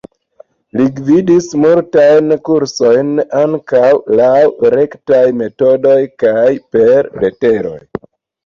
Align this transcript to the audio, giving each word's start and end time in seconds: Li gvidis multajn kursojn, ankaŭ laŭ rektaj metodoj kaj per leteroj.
Li 0.79 0.85
gvidis 0.99 1.49
multajn 1.65 2.33
kursojn, 2.49 3.11
ankaŭ 3.41 3.85
laŭ 4.21 4.33
rektaj 4.77 5.23
metodoj 5.43 5.99
kaj 6.25 6.47
per 6.77 7.13
leteroj. 7.27 7.81